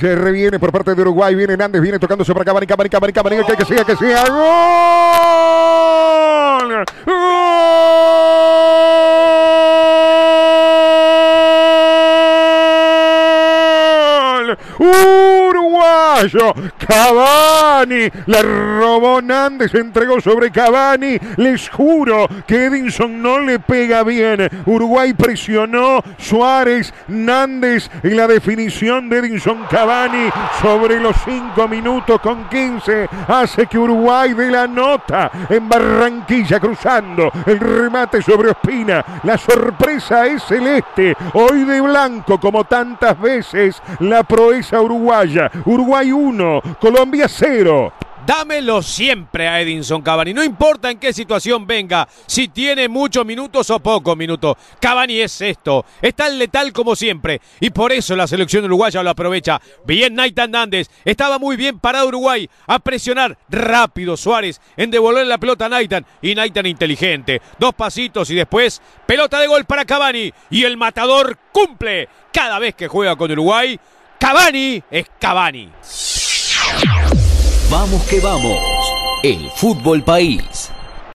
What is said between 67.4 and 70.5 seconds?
Dos pasitos y después pelota de gol para Cavani